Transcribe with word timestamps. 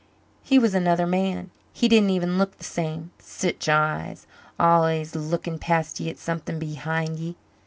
He 0.41 0.57
was 0.57 0.73
another 0.73 1.05
man. 1.05 1.51
He 1.71 1.87
didn't 1.87 2.09
even 2.09 2.39
look 2.39 2.57
the 2.57 2.63
same. 2.63 3.11
Sich 3.19 3.69
eyes! 3.69 4.25
Al'ays 4.59 5.11
looking 5.15 5.59
past 5.59 5.99
ye 5.99 6.09
at 6.09 6.17
something 6.17 6.57
behind 6.57 7.19
ye. 7.19 7.35